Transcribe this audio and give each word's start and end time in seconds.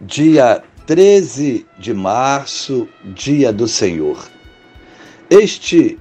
dia 0.00 0.62
13 0.86 1.66
de 1.78 1.92
março, 1.92 2.88
dia 3.04 3.52
do 3.52 3.66
Senhor. 3.66 4.28
Este 5.28 5.98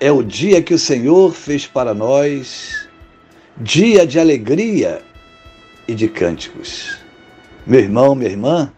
é 0.00 0.10
o 0.10 0.22
dia 0.22 0.62
que 0.62 0.72
o 0.72 0.78
Senhor 0.78 1.34
fez 1.34 1.66
para 1.66 1.92
nós, 1.92 2.88
dia 3.56 4.06
de 4.06 4.18
alegria 4.18 5.02
e 5.88 5.94
de 5.94 6.08
cânticos. 6.08 6.96
Meu 7.66 7.80
irmão, 7.80 8.14
minha 8.14 8.30
irmã, 8.30 8.72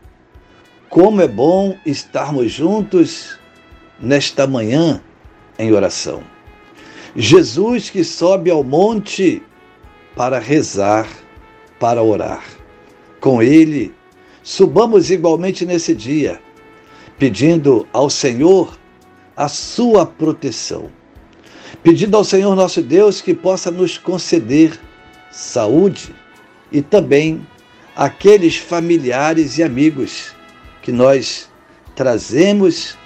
como 0.89 1.21
é 1.21 1.29
bom 1.29 1.77
estarmos 1.85 2.51
juntos 2.51 3.39
nesta 4.01 4.47
manhã 4.47 5.03
em 5.59 5.73
oração. 5.73 6.23
Jesus 7.15 7.91
que 7.91 8.03
sobe 8.05 8.51
ao 8.51 8.63
monte 8.63 9.43
para 10.15 10.39
rezar, 10.39 11.09
para 11.79 12.03
orar. 12.03 12.45
Com 13.21 13.43
ele, 13.43 13.96
subamos 14.47 15.11
igualmente 15.11 15.67
nesse 15.67 15.93
dia, 15.93 16.41
pedindo 17.19 17.85
ao 17.93 18.09
Senhor 18.09 18.79
a 19.37 19.49
sua 19.49 20.07
proteção. 20.07 20.89
Pedindo 21.83 22.17
ao 22.17 22.23
Senhor 22.23 22.55
nosso 22.55 22.81
Deus 22.81 23.21
que 23.21 23.35
possa 23.35 23.73
nos 23.73 23.99
conceder 23.99 24.79
saúde 25.33 26.15
e 26.71 26.81
também 26.81 27.45
aqueles 27.97 28.57
familiares 28.57 29.59
e 29.59 29.65
amigos 29.65 30.33
que 30.81 30.93
nós 30.93 31.51
trazemos 31.97 32.97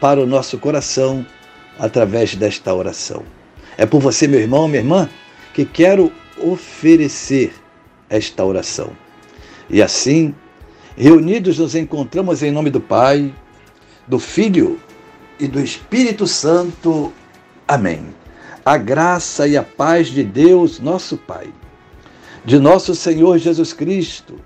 para 0.00 0.18
o 0.18 0.26
nosso 0.26 0.56
coração 0.56 1.26
através 1.78 2.34
desta 2.34 2.72
oração. 2.72 3.22
É 3.76 3.84
por 3.84 4.00
você, 4.00 4.26
meu 4.26 4.40
irmão, 4.40 4.66
minha 4.66 4.80
irmã, 4.80 5.10
que 5.52 5.66
quero 5.66 6.10
oferecer 6.38 7.52
esta 8.08 8.42
oração. 8.42 8.92
E 9.68 9.82
assim, 9.82 10.34
Reunidos 10.96 11.58
nos 11.58 11.74
encontramos 11.74 12.42
em 12.42 12.50
nome 12.50 12.70
do 12.70 12.80
Pai, 12.80 13.34
do 14.06 14.18
Filho 14.18 14.80
e 15.38 15.46
do 15.46 15.60
Espírito 15.60 16.26
Santo. 16.26 17.12
Amém. 17.68 18.06
A 18.64 18.78
graça 18.78 19.46
e 19.46 19.58
a 19.58 19.62
paz 19.62 20.08
de 20.08 20.24
Deus, 20.24 20.80
nosso 20.80 21.18
Pai, 21.18 21.48
de 22.46 22.58
nosso 22.58 22.94
Senhor 22.94 23.36
Jesus 23.36 23.74
Cristo 23.74 24.40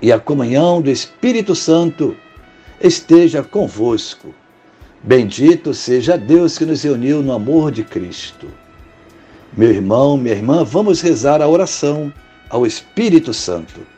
e 0.00 0.12
a 0.12 0.20
comunhão 0.20 0.80
do 0.80 0.90
Espírito 0.90 1.56
Santo 1.56 2.16
esteja 2.80 3.42
convosco. 3.42 4.32
Bendito 5.02 5.74
seja 5.74 6.16
Deus 6.16 6.56
que 6.56 6.64
nos 6.64 6.82
reuniu 6.82 7.20
no 7.20 7.32
amor 7.32 7.72
de 7.72 7.82
Cristo. 7.82 8.46
Meu 9.56 9.70
irmão, 9.70 10.16
minha 10.16 10.36
irmã, 10.36 10.62
vamos 10.62 11.00
rezar 11.00 11.42
a 11.42 11.48
oração 11.48 12.12
ao 12.48 12.64
Espírito 12.64 13.34
Santo. 13.34 13.97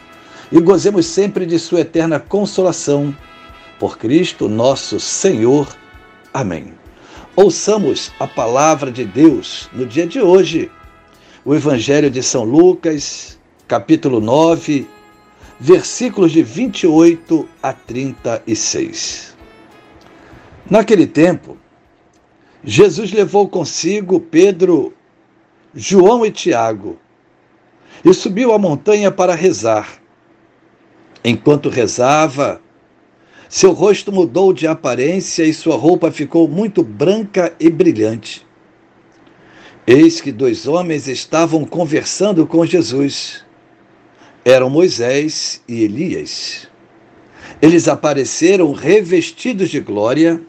e 0.51 0.59
gozemos 0.59 1.05
sempre 1.05 1.45
de 1.45 1.57
Sua 1.57 1.81
eterna 1.81 2.19
consolação. 2.19 3.15
Por 3.79 3.97
Cristo 3.97 4.49
nosso 4.49 4.99
Senhor. 4.99 5.67
Amém. 6.33 6.73
Ouçamos 7.35 8.11
a 8.19 8.27
palavra 8.27 8.91
de 8.91 9.05
Deus 9.05 9.69
no 9.73 9.85
dia 9.85 10.05
de 10.05 10.19
hoje. 10.21 10.69
O 11.45 11.55
Evangelho 11.55 12.09
de 12.09 12.21
São 12.21 12.43
Lucas, 12.43 13.39
capítulo 13.67 14.19
9, 14.19 14.87
versículos 15.59 16.31
de 16.31 16.43
28 16.43 17.47
a 17.63 17.71
36. 17.71 19.35
Naquele 20.69 21.07
tempo, 21.07 21.57
Jesus 22.63 23.11
levou 23.11 23.47
consigo 23.47 24.19
Pedro, 24.19 24.93
João 25.73 26.25
e 26.25 26.31
Tiago 26.31 26.99
e 28.03 28.13
subiu 28.13 28.53
a 28.53 28.59
montanha 28.59 29.11
para 29.11 29.33
rezar. 29.33 30.00
Enquanto 31.23 31.69
rezava, 31.69 32.61
seu 33.47 33.73
rosto 33.73 34.11
mudou 34.11 34.53
de 34.53 34.65
aparência 34.65 35.43
e 35.43 35.53
sua 35.53 35.75
roupa 35.75 36.11
ficou 36.11 36.47
muito 36.47 36.81
branca 36.81 37.53
e 37.59 37.69
brilhante. 37.69 38.45
Eis 39.85 40.21
que 40.21 40.31
dois 40.31 40.67
homens 40.67 41.07
estavam 41.07 41.65
conversando 41.65 42.47
com 42.47 42.65
Jesus. 42.65 43.43
Eram 44.45 44.69
Moisés 44.69 45.61
e 45.67 45.83
Elias. 45.83 46.67
Eles 47.61 47.87
apareceram 47.87 48.71
revestidos 48.71 49.69
de 49.69 49.79
glória 49.79 50.41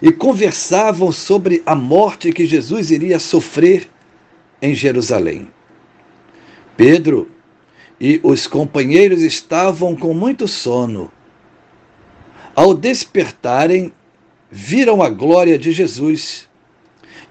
e 0.00 0.10
conversavam 0.12 1.10
sobre 1.12 1.62
a 1.66 1.74
morte 1.74 2.32
que 2.32 2.46
Jesus 2.46 2.90
iria 2.90 3.18
sofrer 3.18 3.90
em 4.62 4.74
Jerusalém. 4.74 5.50
Pedro 6.76 7.30
e 8.00 8.18
os 8.22 8.46
companheiros 8.46 9.20
estavam 9.22 9.94
com 9.94 10.14
muito 10.14 10.48
sono. 10.48 11.12
Ao 12.56 12.72
despertarem, 12.72 13.92
viram 14.50 15.02
a 15.02 15.10
glória 15.10 15.58
de 15.58 15.70
Jesus 15.70 16.48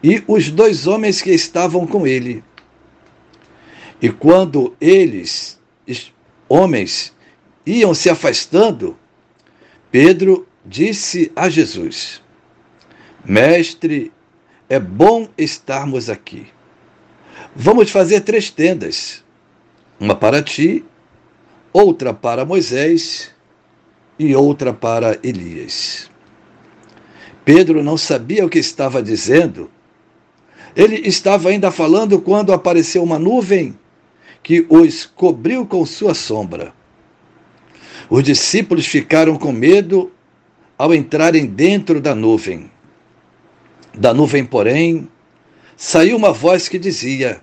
e 0.04 0.24
os 0.28 0.52
dois 0.52 0.86
homens 0.86 1.22
que 1.22 1.32
estavam 1.32 1.88
com 1.88 2.06
ele. 2.06 2.44
E 4.02 4.10
quando 4.10 4.76
eles, 4.80 5.60
homens, 6.48 7.14
iam 7.66 7.94
se 7.94 8.10
afastando, 8.10 8.98
Pedro 9.92 10.48
disse 10.66 11.32
a 11.36 11.50
Jesus: 11.50 12.22
Mestre, 13.26 14.14
é 14.70 14.80
bom 14.80 15.28
estarmos 15.38 16.10
aqui. 16.10 16.48
Vamos 17.56 17.90
fazer 17.90 18.22
três 18.22 18.50
tendas 18.50 19.24
uma 20.00 20.16
para 20.16 20.42
ti, 20.42 20.86
outra 21.74 22.14
para 22.14 22.46
Moisés 22.46 23.32
e 24.18 24.34
outra 24.34 24.74
para 24.74 25.20
Elias. 25.22 26.10
Pedro 27.44 27.84
não 27.84 27.98
sabia 27.98 28.46
o 28.46 28.50
que 28.50 28.60
estava 28.60 29.02
dizendo. 29.02 29.70
Ele 30.76 31.08
estava 31.08 31.50
ainda 31.50 31.72
falando 31.72 32.22
quando 32.22 32.54
apareceu 32.54 33.04
uma 33.04 33.20
nuvem 33.20 33.78
que 34.42 34.66
os 34.70 35.06
cobriu 35.06 35.66
com 35.66 35.86
sua 35.86 36.14
sombra. 36.14 36.74
Os 38.10 38.24
discípulos 38.24 38.86
ficaram 38.86 39.36
com 39.38 39.52
medo 39.52 40.12
ao 40.78 40.94
entrarem 40.94 41.46
dentro 41.46 42.00
da 42.00 42.16
nuvem. 42.16 42.72
Da 43.94 44.14
nuvem, 44.14 44.46
porém, 44.46 45.10
saiu 45.76 46.16
uma 46.16 46.32
voz 46.32 46.70
que 46.70 46.80
dizia: 46.80 47.42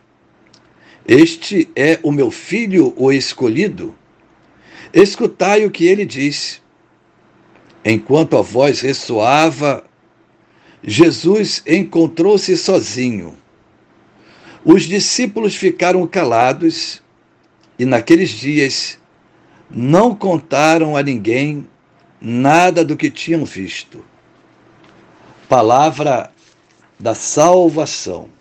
este 1.08 1.68
é 1.76 2.00
o 2.02 2.10
meu 2.10 2.30
filho, 2.30 2.92
o 2.96 3.12
escolhido. 3.12 3.94
Escutai 4.92 5.64
o 5.64 5.70
que 5.70 5.86
ele 5.86 6.04
diz. 6.04 6.60
Enquanto 7.84 8.36
a 8.36 8.42
voz 8.42 8.80
ressoava, 8.80 9.84
Jesus 10.82 11.62
encontrou-se 11.66 12.56
sozinho. 12.56 13.36
Os 14.64 14.82
discípulos 14.82 15.54
ficaram 15.54 16.04
calados 16.08 17.00
e 17.78 17.84
naqueles 17.84 18.30
dias 18.30 18.98
não 19.70 20.14
contaram 20.14 20.96
a 20.96 21.02
ninguém 21.02 21.68
nada 22.20 22.84
do 22.84 22.96
que 22.96 23.10
tinham 23.10 23.44
visto. 23.44 24.04
Palavra 25.48 26.32
da 26.98 27.14
salvação. 27.14 28.35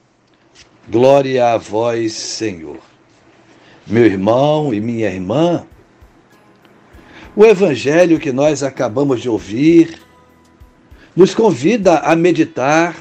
Glória 0.88 1.54
a 1.54 1.58
vós, 1.58 2.14
Senhor. 2.14 2.78
Meu 3.88 4.06
irmão 4.06 4.74
e 4.74 4.80
minha 4.80 5.10
irmã, 5.10 5.66
O 7.36 7.44
evangelho 7.44 8.18
que 8.18 8.32
nós 8.32 8.64
acabamos 8.64 9.22
de 9.22 9.28
ouvir 9.28 10.00
nos 11.14 11.36
convida 11.36 11.98
a 12.00 12.16
meditar 12.16 12.96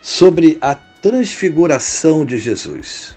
sobre 0.00 0.58
a 0.60 0.76
transfiguração 0.76 2.24
de 2.24 2.38
Jesus. 2.38 3.16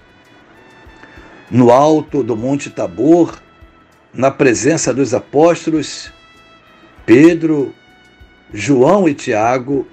No 1.48 1.70
alto 1.70 2.24
do 2.24 2.36
Monte 2.36 2.70
Tabor, 2.70 3.40
na 4.12 4.32
presença 4.32 4.92
dos 4.92 5.14
apóstolos 5.14 6.12
Pedro, 7.04 7.72
João 8.52 9.08
e 9.08 9.14
Tiago, 9.14 9.86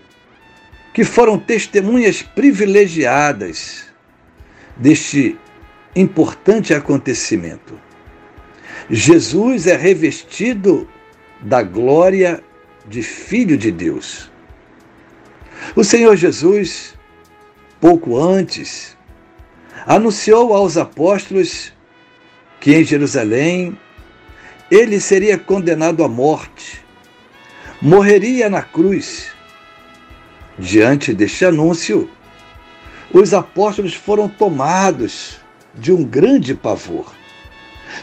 que 0.94 1.04
foram 1.04 1.40
testemunhas 1.40 2.22
privilegiadas 2.22 3.86
deste 4.78 5.38
importante 5.96 6.74
acontecimento. 6.74 7.80
Jesus 8.90 9.68
é 9.68 9.76
revestido 9.76 10.88
da 11.42 11.64
glória 11.64 12.44
de 12.88 13.02
Filho 13.02 13.58
de 13.58 13.72
Deus. 13.72 14.32
O 15.76 15.84
Senhor 15.84 16.16
Jesus, 16.16 16.94
pouco 17.80 18.20
antes, 18.20 18.98
anunciou 19.86 20.54
aos 20.54 20.78
apóstolos 20.78 21.74
que 22.60 22.76
em 22.76 22.84
Jerusalém 22.84 23.78
ele 24.70 25.00
seria 25.00 25.38
condenado 25.38 26.04
à 26.04 26.08
morte, 26.08 26.84
morreria 27.82 28.50
na 28.50 28.62
cruz. 28.62 29.32
Diante 30.58 31.14
deste 31.14 31.46
anúncio, 31.46 32.10
os 33.12 33.34
apóstolos 33.34 33.94
foram 33.94 34.28
tomados 34.30 35.40
de 35.74 35.92
um 35.92 36.04
grande 36.04 36.54
pavor. 36.54 37.12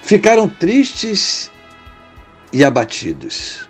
Ficaram 0.03 0.49
tristes 0.49 1.51
e 2.53 2.65
abatidos. 2.65 3.69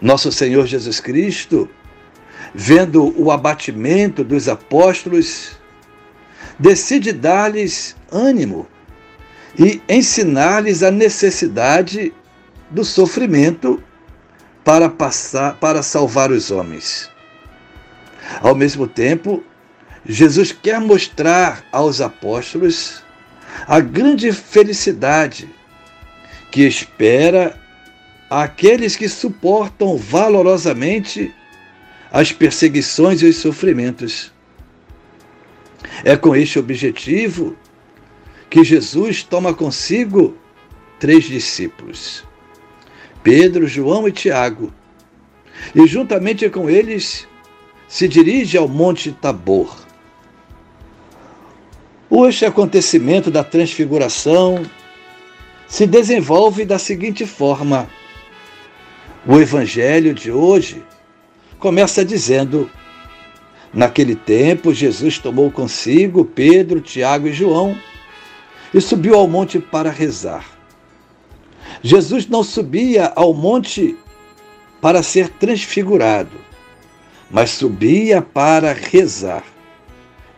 Nosso 0.00 0.30
Senhor 0.32 0.66
Jesus 0.66 1.00
Cristo, 1.00 1.68
vendo 2.54 3.12
o 3.20 3.30
abatimento 3.30 4.24
dos 4.24 4.48
apóstolos, 4.48 5.58
decide 6.58 7.12
dar-lhes 7.12 7.96
ânimo 8.10 8.66
e 9.58 9.82
ensinar-lhes 9.88 10.82
a 10.82 10.90
necessidade 10.90 12.12
do 12.70 12.84
sofrimento 12.84 13.82
para 14.64 14.88
passar 14.88 15.56
para 15.56 15.82
salvar 15.82 16.30
os 16.30 16.50
homens. 16.50 17.10
Ao 18.40 18.54
mesmo 18.54 18.86
tempo, 18.86 19.42
Jesus 20.06 20.52
quer 20.52 20.80
mostrar 20.80 21.64
aos 21.72 22.00
apóstolos 22.00 23.02
a 23.66 23.80
grande 23.80 24.32
felicidade 24.32 25.48
que 26.50 26.62
espera 26.62 27.58
aqueles 28.30 28.96
que 28.96 29.08
suportam 29.08 29.96
valorosamente 29.96 31.34
as 32.10 32.32
perseguições 32.32 33.22
e 33.22 33.26
os 33.26 33.36
sofrimentos. 33.36 34.32
É 36.04 36.16
com 36.16 36.34
este 36.34 36.58
objetivo 36.58 37.56
que 38.48 38.64
Jesus 38.64 39.22
toma 39.22 39.52
consigo 39.52 40.36
três 40.98 41.24
discípulos, 41.24 42.24
Pedro, 43.22 43.66
João 43.66 44.08
e 44.08 44.12
Tiago, 44.12 44.72
e 45.74 45.86
juntamente 45.86 46.48
com 46.48 46.70
eles 46.70 47.26
se 47.88 48.06
dirige 48.06 48.58
ao 48.58 48.68
Monte 48.68 49.10
Tabor. 49.10 49.74
Este 52.28 52.44
acontecimento 52.44 53.30
da 53.30 53.42
transfiguração 53.42 54.62
se 55.66 55.86
desenvolve 55.86 56.64
da 56.64 56.78
seguinte 56.78 57.24
forma: 57.24 57.88
o 59.26 59.38
Evangelho 59.40 60.14
de 60.14 60.30
hoje 60.30 60.84
começa 61.58 62.04
dizendo: 62.04 62.70
Naquele 63.72 64.14
tempo, 64.14 64.72
Jesus 64.72 65.18
tomou 65.18 65.50
consigo 65.50 66.24
Pedro, 66.24 66.80
Tiago 66.80 67.26
e 67.28 67.32
João 67.32 67.76
e 68.72 68.80
subiu 68.80 69.14
ao 69.14 69.26
monte 69.26 69.58
para 69.58 69.90
rezar. 69.90 70.44
Jesus 71.82 72.26
não 72.26 72.42
subia 72.42 73.12
ao 73.14 73.32
monte 73.32 73.96
para 74.80 75.02
ser 75.02 75.28
transfigurado, 75.28 76.47
mas 77.30 77.50
subia 77.50 78.22
para 78.22 78.72
rezar. 78.72 79.44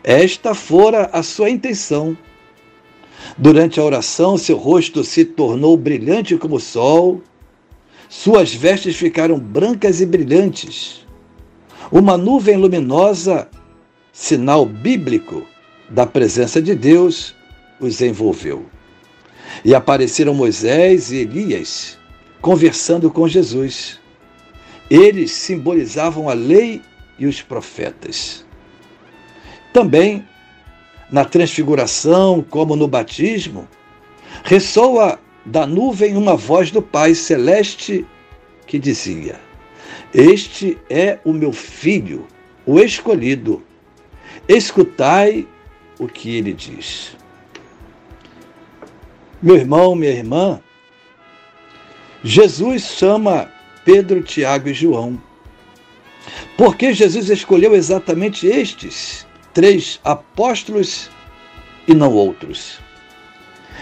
Esta 0.03 0.53
fora 0.53 1.09
a 1.13 1.23
sua 1.23 1.49
intenção. 1.49 2.17
Durante 3.37 3.79
a 3.79 3.83
oração, 3.83 4.37
seu 4.37 4.57
rosto 4.57 5.03
se 5.03 5.23
tornou 5.23 5.77
brilhante 5.77 6.37
como 6.37 6.55
o 6.55 6.59
sol, 6.59 7.21
suas 8.09 8.53
vestes 8.53 8.97
ficaram 8.97 9.39
brancas 9.39 10.01
e 10.01 10.05
brilhantes. 10.05 11.05
Uma 11.91 12.17
nuvem 12.17 12.57
luminosa, 12.57 13.47
sinal 14.11 14.65
bíblico 14.65 15.45
da 15.89 16.05
presença 16.05 16.61
de 16.61 16.75
Deus, 16.75 17.33
os 17.79 18.01
envolveu. 18.01 18.65
E 19.63 19.73
apareceram 19.73 20.33
Moisés 20.33 21.11
e 21.11 21.17
Elias 21.17 21.97
conversando 22.41 23.11
com 23.11 23.27
Jesus. 23.27 24.00
Eles 24.91 25.31
simbolizavam 25.31 26.27
a 26.27 26.33
lei 26.33 26.81
e 27.17 27.25
os 27.25 27.41
profetas. 27.41 28.45
Também, 29.71 30.27
na 31.09 31.23
transfiguração, 31.23 32.45
como 32.49 32.75
no 32.75 32.89
batismo, 32.89 33.69
ressoa 34.43 35.17
da 35.45 35.65
nuvem 35.65 36.17
uma 36.17 36.35
voz 36.35 36.71
do 36.71 36.81
Pai 36.81 37.15
celeste 37.15 38.05
que 38.67 38.77
dizia: 38.77 39.39
Este 40.13 40.77
é 40.89 41.19
o 41.23 41.31
meu 41.31 41.53
filho, 41.53 42.27
o 42.65 42.77
escolhido. 42.77 43.63
Escutai 44.45 45.47
o 45.97 46.05
que 46.05 46.35
ele 46.35 46.51
diz. 46.51 47.15
Meu 49.41 49.55
irmão, 49.55 49.95
minha 49.95 50.11
irmã, 50.11 50.59
Jesus 52.21 52.83
chama 52.83 53.49
Pedro, 53.83 54.21
Tiago 54.21 54.69
e 54.69 54.73
João. 54.73 55.21
Por 56.57 56.75
que 56.75 56.93
Jesus 56.93 57.29
escolheu 57.29 57.75
exatamente 57.75 58.47
estes 58.47 59.25
três 59.53 59.99
apóstolos 60.03 61.09
e 61.87 61.93
não 61.93 62.13
outros? 62.13 62.79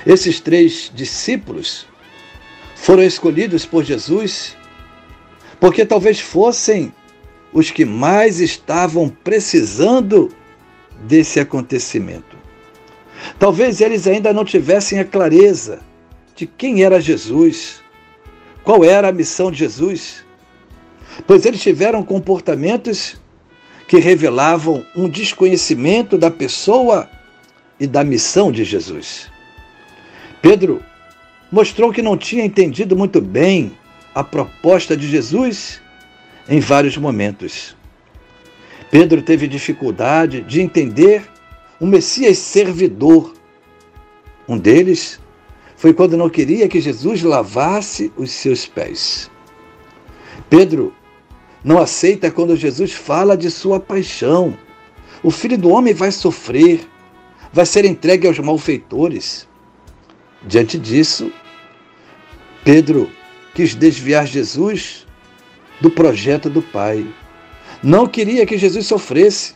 Esses 0.06 0.40
três 0.40 0.92
discípulos 0.94 1.86
foram 2.76 3.04
escolhidos 3.04 3.66
por 3.66 3.84
Jesus 3.84 4.56
porque 5.60 5.86
talvez 5.86 6.20
fossem 6.20 6.94
os 7.52 7.70
que 7.70 7.84
mais 7.84 8.40
estavam 8.40 9.10
precisando 9.10 10.30
desse 11.04 11.40
acontecimento. 11.40 12.38
Talvez 13.38 13.82
eles 13.82 14.08
ainda 14.08 14.32
não 14.32 14.46
tivessem 14.46 15.00
a 15.00 15.06
clareza 15.06 15.82
de 16.36 16.48
quem 16.48 16.84
era 16.84 17.02
Jesus, 17.02 17.82
qual 18.70 18.84
era 18.84 19.10
a 19.10 19.12
missão 19.12 19.50
de 19.50 19.58
Jesus, 19.58 20.24
pois 21.26 21.44
eles 21.44 21.60
tiveram 21.60 22.04
comportamentos 22.04 23.20
que 23.88 23.98
revelavam 23.98 24.86
um 24.96 25.10
desconhecimento 25.10 26.20
da 26.20 26.30
pessoa 26.30 27.10
e 27.80 27.88
da 27.88 28.04
missão 28.04 28.52
de 28.52 28.64
Jesus. 28.64 29.28
Pedro 30.40 30.84
mostrou 31.52 31.92
que 31.92 32.04
não 32.04 32.16
tinha 32.16 32.46
entendido 32.46 32.96
muito 32.96 33.20
bem 33.20 33.76
a 34.14 34.24
proposta 34.24 34.96
de 34.96 35.08
Jesus 35.08 35.82
em 36.48 36.60
vários 36.60 36.96
momentos. 36.96 37.76
Pedro 38.92 39.24
teve 39.24 39.48
dificuldade 39.48 40.42
de 40.42 40.62
entender 40.62 41.24
um 41.82 41.88
Messias 41.88 42.38
servidor. 42.38 43.34
Um 44.48 44.60
deles 44.60 45.20
foi 45.80 45.94
quando 45.94 46.18
não 46.18 46.30
queria 46.30 46.68
que 46.68 46.82
Jesus 46.82 47.24
lavasse 47.24 48.12
os 48.18 48.32
seus 48.32 48.66
pés. 48.66 49.32
Pedro 50.50 50.94
não 51.64 51.80
aceita 51.80 52.30
quando 52.30 52.58
Jesus 52.58 52.92
fala 52.92 53.38
de 53.38 53.50
sua 53.50 53.80
paixão. 53.80 54.58
O 55.24 55.32
filho 55.32 55.58
do 55.58 55.70
homem 55.70 55.94
vai 55.94 56.12
sofrer, 56.12 56.86
vai 57.54 57.66
ser 57.66 57.86
entregue 57.86 58.28
aos 58.28 58.38
malfeitores. 58.40 59.48
Diante 60.46 60.78
disso, 60.78 61.32
Pedro 62.66 63.10
quis 63.56 63.74
desviar 63.74 64.28
Jesus 64.28 65.08
do 65.80 65.90
projeto 65.90 66.50
do 66.50 66.62
Pai. 66.62 67.08
Não 67.82 68.06
queria 68.06 68.46
que 68.46 68.58
Jesus 68.58 68.86
sofresse. 68.86 69.56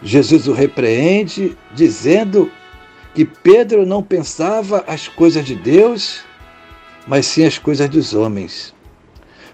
Jesus 0.00 0.46
o 0.46 0.52
repreende, 0.52 1.58
dizendo 1.74 2.48
que 3.18 3.24
Pedro 3.24 3.84
não 3.84 4.00
pensava 4.00 4.84
as 4.86 5.08
coisas 5.08 5.44
de 5.44 5.56
Deus, 5.56 6.20
mas 7.04 7.26
sim 7.26 7.44
as 7.44 7.58
coisas 7.58 7.88
dos 7.88 8.14
homens. 8.14 8.72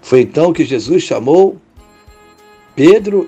Foi 0.03 0.21
então 0.21 0.53
que 0.53 0.63
Jesus 0.63 1.01
chamou 1.01 1.59
Pedro 2.75 3.27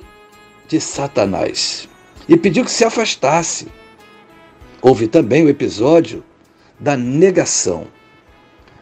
de 0.68 0.80
Satanás 0.80 1.90
e 2.30 2.38
pediu 2.38 2.64
que 2.64 2.70
se 2.70 2.86
afastasse. 2.86 3.68
Houve 4.80 5.08
também 5.08 5.44
o 5.44 5.50
episódio 5.50 6.24
da 6.80 6.96
negação. 6.96 7.88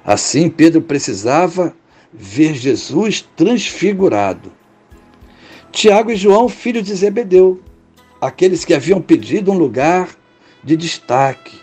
Assim, 0.03 0.49
Pedro 0.49 0.81
precisava 0.81 1.73
ver 2.11 2.53
Jesus 2.53 3.25
transfigurado. 3.33 4.51
Tiago 5.71 6.11
e 6.11 6.17
João, 6.17 6.49
filhos 6.49 6.83
de 6.83 6.93
Zebedeu, 6.93 7.61
aqueles 8.19 8.65
que 8.65 8.73
haviam 8.73 9.01
pedido 9.01 9.53
um 9.53 9.57
lugar 9.57 10.09
de 10.65 10.75
destaque, 10.75 11.59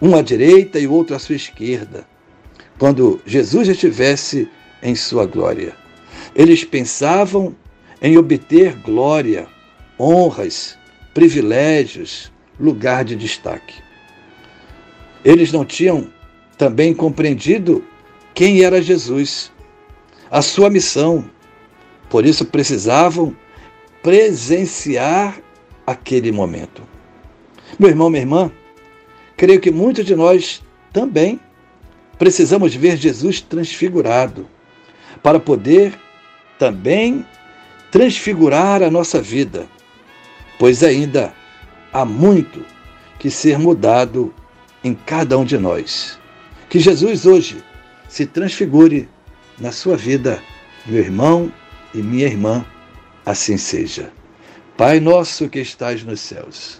um 0.00 0.16
à 0.16 0.22
direita 0.22 0.78
e 0.80 0.86
outro 0.86 1.14
à 1.14 1.18
sua 1.18 1.36
esquerda, 1.36 2.06
quando 2.78 3.20
Jesus 3.26 3.68
estivesse 3.68 4.48
em 4.82 4.94
sua 4.94 5.26
glória. 5.26 5.76
Eles 6.34 6.64
pensavam 6.64 7.54
em 8.00 8.16
obter 8.16 8.74
glória, 8.76 9.46
honras, 9.98 10.78
privilégios, 11.12 12.32
lugar 12.58 13.04
de 13.04 13.14
destaque. 13.14 13.74
Eles 15.22 15.52
não 15.52 15.66
tinham 15.66 16.10
também 16.56 16.94
compreendido 16.94 17.84
quem 18.34 18.62
era 18.62 18.80
Jesus, 18.80 19.52
a 20.30 20.40
sua 20.40 20.70
missão. 20.70 21.28
Por 22.08 22.24
isso 22.24 22.46
precisavam 22.46 23.36
presenciar 24.02 25.38
aquele 25.86 26.32
momento. 26.32 26.82
Meu 27.78 27.88
irmão, 27.88 28.10
minha 28.10 28.22
irmã, 28.22 28.50
creio 29.36 29.60
que 29.60 29.70
muitos 29.70 30.04
de 30.04 30.14
nós 30.14 30.62
também 30.92 31.40
precisamos 32.18 32.74
ver 32.74 32.96
Jesus 32.96 33.40
transfigurado 33.40 34.46
para 35.22 35.40
poder 35.40 35.94
também 36.58 37.24
transfigurar 37.90 38.82
a 38.82 38.90
nossa 38.90 39.20
vida, 39.20 39.66
pois 40.58 40.82
ainda 40.82 41.32
há 41.92 42.04
muito 42.04 42.64
que 43.18 43.30
ser 43.30 43.58
mudado 43.58 44.34
em 44.84 44.94
cada 44.94 45.38
um 45.38 45.44
de 45.44 45.58
nós. 45.58 46.18
Que 46.68 46.78
Jesus 46.78 47.26
hoje 47.26 47.62
se 48.08 48.26
transfigure 48.26 49.08
na 49.58 49.72
sua 49.72 49.96
vida, 49.96 50.42
meu 50.86 50.98
irmão 50.98 51.52
e 51.94 51.98
minha 51.98 52.26
irmã, 52.26 52.64
assim 53.24 53.56
seja. 53.56 54.12
Pai 54.76 55.00
nosso 55.00 55.48
que 55.48 55.58
estais 55.58 56.02
nos 56.02 56.20
céus, 56.20 56.79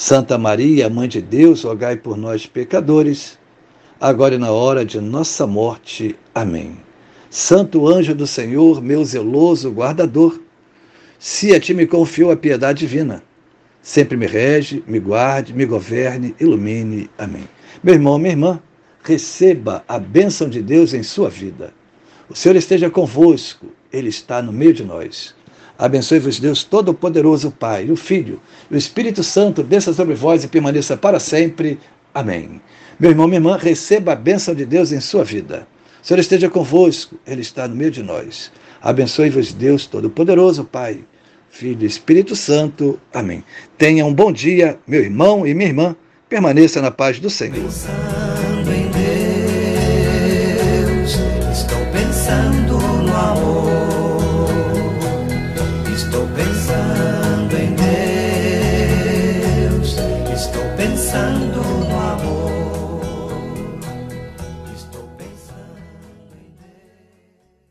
Santa 0.00 0.38
Maria, 0.38 0.88
Mãe 0.88 1.08
de 1.08 1.20
Deus, 1.20 1.64
rogai 1.64 1.96
por 1.96 2.16
nós, 2.16 2.46
pecadores, 2.46 3.36
agora 4.00 4.36
e 4.36 4.38
na 4.38 4.52
hora 4.52 4.84
de 4.84 5.00
nossa 5.00 5.44
morte. 5.44 6.14
Amém. 6.32 6.76
Santo 7.28 7.84
anjo 7.88 8.14
do 8.14 8.24
Senhor, 8.24 8.80
meu 8.80 9.04
zeloso 9.04 9.72
guardador, 9.72 10.40
se 11.18 11.52
a 11.52 11.58
ti 11.58 11.74
me 11.74 11.84
confiou 11.84 12.30
a 12.30 12.36
piedade 12.36 12.78
divina, 12.78 13.24
sempre 13.82 14.16
me 14.16 14.26
rege, 14.26 14.84
me 14.86 15.00
guarde, 15.00 15.52
me 15.52 15.66
governe, 15.66 16.32
ilumine. 16.38 17.10
Amém. 17.18 17.48
Meu 17.82 17.94
irmão, 17.94 18.18
minha 18.18 18.34
irmã, 18.34 18.62
receba 19.02 19.82
a 19.88 19.98
bênção 19.98 20.48
de 20.48 20.62
Deus 20.62 20.94
em 20.94 21.02
sua 21.02 21.28
vida. 21.28 21.74
O 22.30 22.36
Senhor 22.36 22.54
esteja 22.54 22.88
convosco, 22.88 23.66
Ele 23.92 24.10
está 24.10 24.40
no 24.40 24.52
meio 24.52 24.72
de 24.72 24.84
nós. 24.84 25.34
Abençoe-vos, 25.78 26.40
Deus 26.40 26.64
Todo-Poderoso, 26.64 27.52
Pai, 27.52 27.88
o 27.88 27.94
Filho 27.94 28.40
e 28.68 28.74
o 28.74 28.76
Espírito 28.76 29.22
Santo, 29.22 29.62
desça 29.62 29.92
sobre 29.92 30.14
vós 30.14 30.42
e 30.42 30.48
permaneça 30.48 30.96
para 30.96 31.20
sempre. 31.20 31.78
Amém. 32.12 32.60
Meu 32.98 33.10
irmão, 33.10 33.28
minha 33.28 33.38
irmã, 33.38 33.56
receba 33.56 34.12
a 34.12 34.16
bênção 34.16 34.56
de 34.56 34.66
Deus 34.66 34.90
em 34.90 35.00
sua 35.00 35.22
vida. 35.22 35.68
O 36.02 36.06
Senhor 36.06 36.18
esteja 36.18 36.50
convosco, 36.50 37.16
Ele 37.24 37.42
está 37.42 37.68
no 37.68 37.76
meio 37.76 37.92
de 37.92 38.02
nós. 38.02 38.50
Abençoe-vos, 38.82 39.52
Deus 39.52 39.86
Todo-Poderoso, 39.86 40.64
Pai, 40.64 41.04
Filho 41.48 41.84
e 41.84 41.86
Espírito 41.86 42.34
Santo. 42.34 42.98
Amém. 43.14 43.44
Tenha 43.76 44.04
um 44.04 44.12
bom 44.12 44.32
dia, 44.32 44.78
meu 44.86 45.00
irmão 45.00 45.46
e 45.46 45.54
minha 45.54 45.68
irmã. 45.68 45.96
Permaneça 46.28 46.82
na 46.82 46.90
paz 46.90 47.20
do 47.20 47.30
Senhor. 47.30 47.70